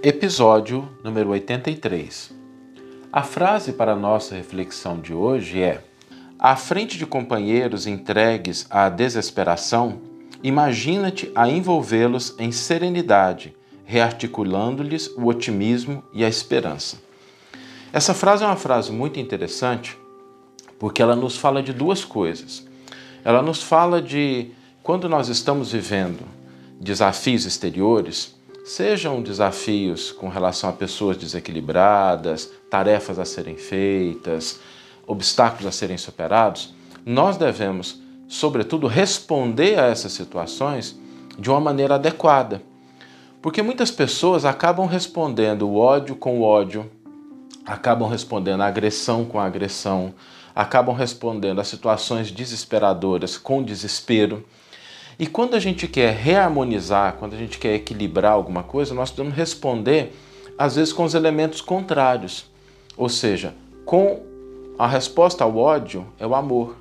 Episódio 0.00 0.88
número 1.02 1.30
83. 1.30 2.32
A 3.12 3.24
frase 3.24 3.72
para 3.72 3.94
a 3.94 3.96
nossa 3.96 4.36
reflexão 4.36 5.00
de 5.00 5.12
hoje 5.12 5.60
é: 5.60 5.82
À 6.38 6.54
frente 6.54 6.96
de 6.96 7.04
companheiros 7.04 7.84
entregues 7.84 8.64
à 8.70 8.88
desesperação, 8.88 10.00
imagina-te 10.40 11.32
a 11.34 11.48
envolvê-los 11.48 12.36
em 12.38 12.52
serenidade, 12.52 13.56
rearticulando-lhes 13.84 15.08
o 15.16 15.26
otimismo 15.26 16.04
e 16.12 16.24
a 16.24 16.28
esperança. 16.28 16.98
Essa 17.92 18.14
frase 18.14 18.44
é 18.44 18.46
uma 18.46 18.54
frase 18.54 18.92
muito 18.92 19.18
interessante 19.18 19.98
porque 20.78 21.02
ela 21.02 21.16
nos 21.16 21.36
fala 21.36 21.60
de 21.60 21.72
duas 21.72 22.04
coisas. 22.04 22.64
Ela 23.24 23.42
nos 23.42 23.64
fala 23.64 24.00
de 24.00 24.52
quando 24.80 25.08
nós 25.08 25.28
estamos 25.28 25.72
vivendo 25.72 26.24
desafios 26.80 27.44
exteriores, 27.44 28.37
sejam 28.68 29.22
desafios 29.22 30.12
com 30.12 30.28
relação 30.28 30.68
a 30.68 30.74
pessoas 30.74 31.16
desequilibradas, 31.16 32.52
tarefas 32.70 33.18
a 33.18 33.24
serem 33.24 33.56
feitas, 33.56 34.60
obstáculos 35.06 35.66
a 35.66 35.72
serem 35.72 35.96
superados, 35.96 36.74
nós 37.04 37.38
devemos, 37.38 37.98
sobretudo, 38.28 38.86
responder 38.86 39.78
a 39.78 39.86
essas 39.86 40.12
situações 40.12 40.94
de 41.38 41.48
uma 41.48 41.60
maneira 41.60 41.94
adequada. 41.94 42.60
Porque 43.40 43.62
muitas 43.62 43.90
pessoas 43.90 44.44
acabam 44.44 44.86
respondendo 44.86 45.66
o 45.66 45.78
ódio 45.78 46.14
com 46.14 46.38
o 46.38 46.42
ódio, 46.42 46.90
acabam 47.64 48.06
respondendo 48.06 48.60
a 48.60 48.66
agressão 48.66 49.24
com 49.24 49.40
a 49.40 49.46
agressão, 49.46 50.12
acabam 50.54 50.94
respondendo 50.94 51.58
a 51.58 51.64
situações 51.64 52.30
desesperadoras 52.30 53.38
com 53.38 53.62
desespero. 53.62 54.44
E 55.18 55.26
quando 55.26 55.54
a 55.54 55.58
gente 55.58 55.88
quer 55.88 56.14
reharmonizar, 56.14 57.16
quando 57.18 57.34
a 57.34 57.36
gente 57.36 57.58
quer 57.58 57.74
equilibrar 57.74 58.32
alguma 58.32 58.62
coisa, 58.62 58.94
nós 58.94 59.10
podemos 59.10 59.36
responder, 59.36 60.16
às 60.56 60.76
vezes, 60.76 60.92
com 60.92 61.02
os 61.02 61.12
elementos 61.12 61.60
contrários. 61.60 62.48
Ou 62.96 63.08
seja, 63.08 63.52
com 63.84 64.22
a 64.78 64.86
resposta 64.86 65.42
ao 65.42 65.56
ódio 65.56 66.06
é 66.20 66.26
o 66.26 66.36
amor, 66.36 66.76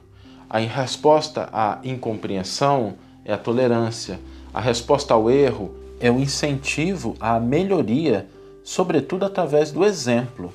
a 0.47 0.59
resposta 0.59 1.49
à 1.51 1.79
incompreensão 1.83 2.95
é 3.25 3.33
a 3.33 3.37
tolerância, 3.37 4.19
a 4.53 4.61
resposta 4.61 5.15
ao 5.15 5.31
erro 5.31 5.75
é 5.99 6.11
o 6.11 6.19
incentivo 6.19 7.15
à 7.19 7.39
melhoria, 7.39 8.29
sobretudo 8.63 9.25
através 9.25 9.71
do 9.71 9.83
exemplo. 9.83 10.53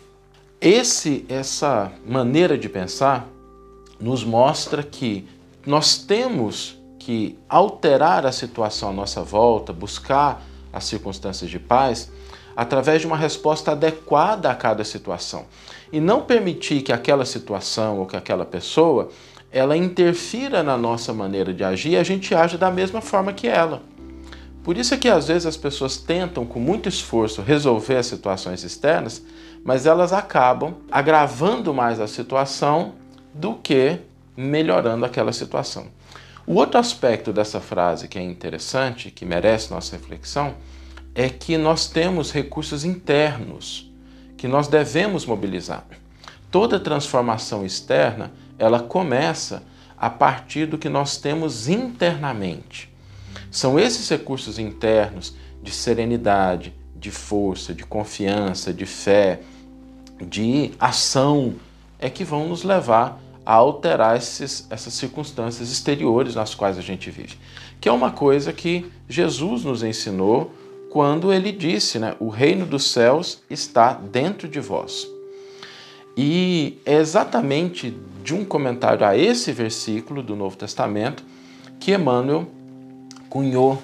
Esse, 0.61 1.27
essa 1.29 1.91
maneira 2.07 2.57
de 2.57 2.69
pensar 2.69 3.29
nos 3.99 4.23
mostra 4.23 4.85
que 4.85 5.27
nós 5.67 5.99
temos 5.99 6.81
que 7.05 7.39
alterar 7.49 8.25
a 8.25 8.33
situação 8.33 8.91
à 8.91 8.93
nossa 8.93 9.23
volta, 9.23 9.73
buscar 9.73 10.43
as 10.73 10.85
circunstâncias 10.85 11.51
de 11.51 11.59
paz, 11.59 12.11
através 12.57 13.01
de 13.01 13.07
uma 13.07 13.17
resposta 13.17 13.73
adequada 13.73 14.51
a 14.51 14.55
cada 14.55 14.85
situação. 14.85 15.47
E 15.93 16.01
não 16.01 16.23
permitir 16.23 16.83
que 16.83 16.93
aquela 16.93 17.25
situação 17.25 17.99
ou 17.99 18.07
que 18.07 18.17
aquela 18.17 18.45
pessoa 18.45 19.11
ela 19.51 19.77
interfira 19.77 20.63
na 20.63 20.79
nossa 20.79 21.13
maneira 21.13 21.53
de 21.53 21.63
agir 21.63 21.91
e 21.91 21.97
a 21.97 22.05
gente 22.05 22.35
age 22.35 22.57
da 22.57 22.71
mesma 22.71 23.01
forma 23.01 23.33
que 23.33 23.47
ela. 23.49 23.83
Por 24.63 24.79
isso 24.79 24.95
é 24.95 24.97
que 24.97 25.09
às 25.09 25.27
vezes 25.27 25.45
as 25.45 25.57
pessoas 25.57 25.97
tentam 25.97 26.47
com 26.47 26.61
muito 26.61 26.89
esforço 26.89 27.43
resolver 27.43 27.97
as 27.97 28.07
situações 28.07 28.63
externas, 28.63 29.23
mas 29.65 29.87
elas 29.87 30.13
acabam 30.13 30.77
agravando 30.91 31.75
mais 31.75 32.01
a 32.01 32.07
situação 32.07 32.93
do 33.35 33.55
que 33.55 33.99
melhorando 34.37 35.05
aquela 35.05 35.33
situação. 35.33 35.89
O 36.47 36.55
outro 36.55 36.79
aspecto 36.79 37.33
dessa 37.33 37.61
frase 37.61 38.09
que 38.09 38.19
é 38.19 38.23
interessante, 38.23 39.11
que 39.11 39.25
merece 39.25 39.71
nossa 39.71 39.97
reflexão, 39.97 40.55
é 41.15 41.29
que 41.29 41.57
nós 41.57 41.87
temos 41.87 42.33
recursos 42.33 42.85
internos 42.85 43.91
que 44.37 44.49
nós 44.49 44.67
devemos 44.67 45.25
mobilizar. 45.25 45.87
Toda 46.51 46.81
transformação 46.81 47.65
externa, 47.65 48.33
ela 48.59 48.81
começa 48.81 49.63
a 49.97 50.11
partir 50.11 50.67
do 50.67 50.77
que 50.77 50.89
nós 50.89 51.17
temos 51.17 51.69
internamente. 51.69 52.93
São 53.53 53.79
esses 53.79 54.09
recursos 54.09 54.59
internos 54.59 55.33
de 55.63 55.71
serenidade, 55.71 56.75
de 56.97 57.13
força, 57.13 57.73
de 57.73 57.85
confiança, 57.85 58.73
de 58.73 58.85
fé, 58.85 59.43
de 60.21 60.73
ação, 60.79 61.55
é 61.99 62.11
que 62.11 62.25
vão 62.25 62.49
nos 62.49 62.65
levar 62.65 63.22
a 63.45 63.55
alterar 63.55 64.17
esses, 64.17 64.67
essas 64.71 64.95
circunstâncias 64.95 65.71
exteriores 65.71 66.35
nas 66.35 66.55
quais 66.55 66.79
a 66.79 66.83
gente 66.83 67.11
vive. 67.11 67.37
Que 67.81 67.89
é 67.89 67.93
uma 67.93 68.11
coisa 68.11 68.53
que 68.53 68.91
Jesus 69.09 69.65
nos 69.65 69.83
ensinou 69.83 70.53
quando 70.91 71.33
ele 71.33 71.51
disse, 71.51 71.99
né, 71.99 72.15
o 72.21 72.29
reino 72.29 72.67
dos 72.67 72.85
céus 72.91 73.43
está 73.49 73.95
dentro 73.95 74.47
de 74.47 74.61
vós. 74.61 75.09
E 76.17 76.79
é 76.85 76.97
exatamente 76.97 77.97
de 78.23 78.35
um 78.35 78.45
comentário 78.45 79.07
a 79.07 79.17
esse 79.17 79.51
versículo 79.53 80.23
do 80.23 80.37
Novo 80.37 80.57
Testamento 80.57 81.25
que 81.81 81.93
Emmanuel 81.93 82.47
cunhou 83.29 83.83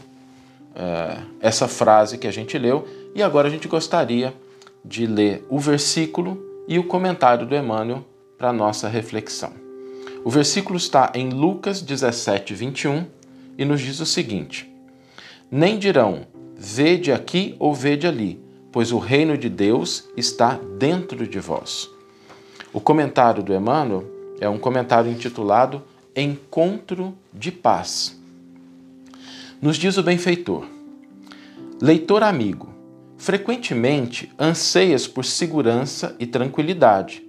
é, 0.74 1.22
essa 1.40 1.66
frase 1.66 2.18
que 2.18 2.26
a 2.26 2.30
gente 2.30 2.58
leu. 2.58 2.86
E 3.14 3.22
agora 3.22 3.48
a 3.48 3.50
gente 3.50 3.66
gostaria 3.66 4.34
de 4.84 5.06
ler 5.06 5.44
o 5.48 5.58
versículo 5.58 6.40
e 6.68 6.78
o 6.78 6.84
comentário 6.84 7.46
do 7.46 7.56
Emmanuel 7.56 8.04
para 8.38 8.52
nossa 8.52 8.88
reflexão. 8.88 9.52
O 10.24 10.30
versículo 10.30 10.76
está 10.76 11.12
em 11.14 11.30
Lucas 11.30 11.82
17, 11.82 12.54
21 12.54 13.06
e 13.58 13.64
nos 13.64 13.80
diz 13.80 13.98
o 13.98 14.06
seguinte: 14.06 14.70
Nem 15.50 15.78
dirão, 15.78 16.26
vede 16.56 17.12
aqui 17.12 17.56
ou 17.58 17.74
vede 17.74 18.06
ali, 18.06 18.40
pois 18.70 18.92
o 18.92 18.98
reino 18.98 19.36
de 19.36 19.48
Deus 19.48 20.08
está 20.16 20.58
dentro 20.78 21.26
de 21.26 21.40
vós. 21.40 21.90
O 22.72 22.80
comentário 22.80 23.42
do 23.42 23.52
Emmanuel 23.52 24.04
é 24.40 24.48
um 24.48 24.58
comentário 24.58 25.10
intitulado 25.10 25.82
Encontro 26.14 27.14
de 27.32 27.50
Paz. 27.50 28.16
Nos 29.60 29.76
diz 29.76 29.96
o 29.96 30.02
benfeitor: 30.02 30.64
Leitor 31.80 32.22
amigo, 32.22 32.68
frequentemente 33.16 34.30
anseias 34.38 35.08
por 35.08 35.24
segurança 35.24 36.14
e 36.20 36.26
tranquilidade 36.26 37.27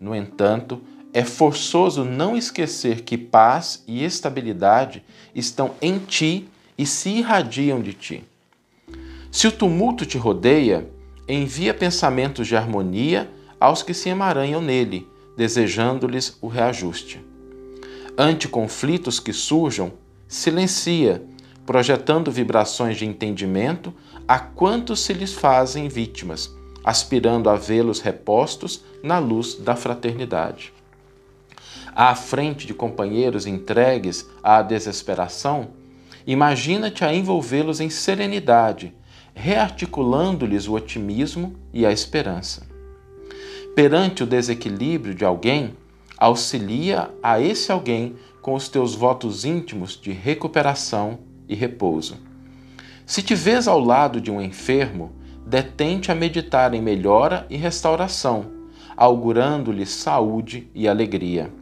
no 0.00 0.14
entanto, 0.14 0.80
é 1.12 1.24
forçoso 1.24 2.04
não 2.04 2.36
esquecer 2.36 3.02
que 3.02 3.16
paz 3.16 3.82
e 3.86 4.04
estabilidade 4.04 5.02
estão 5.34 5.72
em 5.80 5.98
ti 5.98 6.48
e 6.76 6.84
se 6.84 7.08
irradiam 7.08 7.80
de 7.80 7.94
ti. 7.94 8.24
Se 9.32 9.46
o 9.46 9.52
tumulto 9.52 10.04
te 10.04 10.18
rodeia, 10.18 10.88
envia 11.26 11.72
pensamentos 11.72 12.46
de 12.46 12.56
harmonia 12.56 13.30
aos 13.58 13.82
que 13.82 13.94
se 13.94 14.08
emaranham 14.08 14.60
nele, 14.60 15.06
desejando-lhes 15.36 16.36
o 16.40 16.48
reajuste. 16.48 17.24
Ante 18.18 18.48
conflitos 18.48 19.18
que 19.18 19.32
surjam, 19.32 19.92
silencia, 20.28 21.22
projetando 21.64 22.30
vibrações 22.30 22.96
de 22.96 23.06
entendimento 23.06 23.92
a 24.28 24.38
quantos 24.38 25.00
se 25.00 25.12
lhes 25.12 25.32
fazem 25.32 25.88
vítimas 25.88 26.55
aspirando 26.86 27.50
a 27.50 27.56
vê-los 27.56 28.00
repostos 28.00 28.84
na 29.02 29.18
luz 29.18 29.54
da 29.56 29.74
fraternidade. 29.74 30.72
À 31.92 32.14
frente 32.14 32.64
de 32.64 32.72
companheiros 32.72 33.44
entregues 33.44 34.24
à 34.40 34.62
desesperação, 34.62 35.70
imagina-te 36.24 37.04
a 37.04 37.12
envolvê-los 37.12 37.80
em 37.80 37.90
serenidade, 37.90 38.94
rearticulando-lhes 39.34 40.68
o 40.68 40.74
otimismo 40.74 41.56
e 41.72 41.84
a 41.84 41.90
esperança. 41.90 42.64
Perante 43.74 44.22
o 44.22 44.26
desequilíbrio 44.26 45.14
de 45.14 45.24
alguém, 45.24 45.74
auxilia 46.16 47.10
a 47.20 47.40
esse 47.40 47.72
alguém 47.72 48.14
com 48.40 48.54
os 48.54 48.68
teus 48.68 48.94
votos 48.94 49.44
íntimos 49.44 50.00
de 50.00 50.12
recuperação 50.12 51.18
e 51.48 51.54
repouso. 51.54 52.16
Se 53.04 53.22
te 53.22 53.34
vês 53.34 53.66
ao 53.66 53.80
lado 53.80 54.20
de 54.20 54.30
um 54.30 54.40
enfermo, 54.40 55.12
detente 55.46 56.10
a 56.10 56.14
meditar 56.14 56.74
em 56.74 56.82
melhora 56.82 57.46
e 57.48 57.56
restauração, 57.56 58.46
augurando-lhe 58.96 59.86
saúde 59.86 60.68
e 60.74 60.88
alegria. 60.88 61.52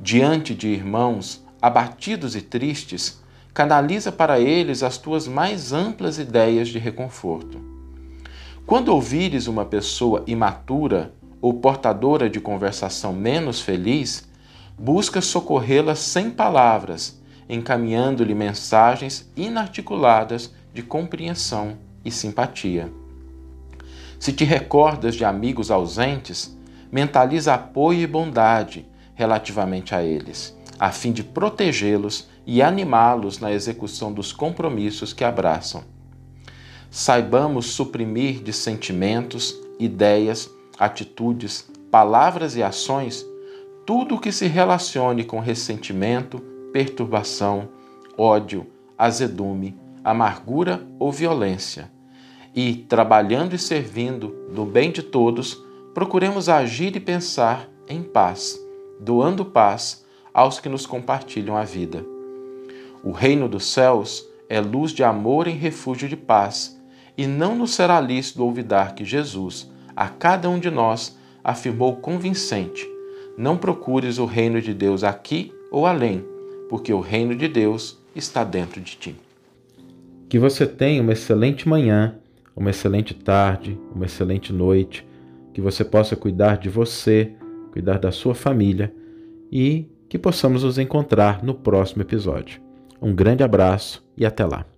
Diante 0.00 0.54
de 0.54 0.68
irmãos 0.68 1.44
abatidos 1.60 2.36
e 2.36 2.40
tristes, 2.40 3.20
canaliza 3.52 4.12
para 4.12 4.38
eles 4.38 4.84
as 4.84 4.98
tuas 4.98 5.26
mais 5.26 5.72
amplas 5.72 6.18
ideias 6.18 6.68
de 6.68 6.78
reconforto. 6.78 7.60
Quando 8.64 8.90
ouvires 8.90 9.48
uma 9.48 9.64
pessoa 9.64 10.22
imatura 10.28 11.12
ou 11.40 11.54
portadora 11.54 12.30
de 12.30 12.40
conversação 12.40 13.12
menos 13.12 13.60
feliz, 13.60 14.28
busca 14.78 15.20
socorrê-la 15.20 15.96
sem 15.96 16.30
palavras, 16.30 17.20
encaminhando-lhe 17.48 18.34
mensagens 18.34 19.28
inarticuladas 19.36 20.54
de 20.72 20.82
compreensão 20.82 21.76
e 22.04 22.10
simpatia. 22.10 22.92
Se 24.18 24.32
te 24.32 24.44
recordas 24.44 25.14
de 25.14 25.24
amigos 25.24 25.70
ausentes, 25.70 26.56
mentaliza 26.90 27.54
apoio 27.54 28.00
e 28.00 28.06
bondade 28.06 28.86
relativamente 29.14 29.94
a 29.94 30.02
eles, 30.02 30.56
a 30.78 30.90
fim 30.90 31.12
de 31.12 31.22
protegê-los 31.22 32.28
e 32.46 32.62
animá-los 32.62 33.38
na 33.38 33.52
execução 33.52 34.12
dos 34.12 34.32
compromissos 34.32 35.12
que 35.12 35.24
abraçam. 35.24 35.84
saibamos 36.90 37.66
suprimir 37.66 38.42
de 38.42 38.52
sentimentos, 38.52 39.54
ideias, 39.78 40.50
atitudes, 40.78 41.66
palavras 41.90 42.54
e 42.54 42.62
ações 42.62 43.24
tudo 43.84 44.14
o 44.14 44.20
que 44.20 44.30
se 44.30 44.46
relacione 44.46 45.24
com 45.24 45.40
ressentimento, 45.40 46.38
perturbação, 46.72 47.68
ódio, 48.16 48.66
azedume, 48.96 49.76
amargura 50.04 50.86
ou 50.98 51.10
violência. 51.10 51.90
E, 52.54 52.74
trabalhando 52.74 53.54
e 53.54 53.58
servindo 53.58 54.34
no 54.52 54.66
bem 54.66 54.90
de 54.90 55.02
todos, 55.02 55.64
procuremos 55.94 56.48
agir 56.48 56.94
e 56.96 57.00
pensar 57.00 57.68
em 57.88 58.02
paz, 58.02 58.58
doando 59.00 59.44
paz 59.44 60.04
aos 60.32 60.60
que 60.60 60.68
nos 60.68 60.86
compartilham 60.86 61.56
a 61.56 61.64
vida. 61.64 62.04
O 63.02 63.10
reino 63.10 63.48
dos 63.48 63.66
céus 63.66 64.26
é 64.48 64.60
luz 64.60 64.92
de 64.92 65.02
amor 65.02 65.46
em 65.46 65.56
refúgio 65.56 66.08
de 66.08 66.16
paz, 66.16 66.78
e 67.16 67.26
não 67.26 67.54
nos 67.54 67.74
será 67.74 68.00
lícito 68.00 68.44
olvidar 68.44 68.94
que 68.94 69.04
Jesus, 69.04 69.70
a 69.94 70.08
cada 70.08 70.48
um 70.48 70.58
de 70.58 70.70
nós, 70.70 71.16
afirmou 71.42 71.96
convincente: 71.96 72.88
Não 73.36 73.56
procures 73.56 74.18
o 74.18 74.24
reino 74.24 74.60
de 74.60 74.72
Deus 74.72 75.02
aqui 75.02 75.52
ou 75.70 75.86
além, 75.86 76.24
porque 76.68 76.92
o 76.92 77.00
reino 77.00 77.34
de 77.34 77.48
Deus 77.48 77.98
está 78.14 78.44
dentro 78.44 78.80
de 78.80 78.96
ti. 78.96 79.16
Que 80.28 80.38
você 80.38 80.66
tenha 80.66 81.02
uma 81.02 81.12
excelente 81.12 81.68
manhã, 81.68 82.18
uma 82.56 82.70
excelente 82.70 83.14
tarde, 83.14 83.78
uma 83.94 84.06
excelente 84.06 84.52
noite, 84.52 85.06
que 85.52 85.60
você 85.60 85.84
possa 85.84 86.16
cuidar 86.16 86.56
de 86.56 86.68
você, 86.68 87.32
cuidar 87.72 87.98
da 87.98 88.10
sua 88.10 88.34
família 88.34 88.94
e 89.50 89.86
que 90.08 90.18
possamos 90.18 90.62
nos 90.62 90.78
encontrar 90.78 91.42
no 91.42 91.54
próximo 91.54 92.02
episódio. 92.02 92.60
Um 93.00 93.14
grande 93.14 93.42
abraço 93.42 94.06
e 94.16 94.24
até 94.24 94.44
lá. 94.44 94.71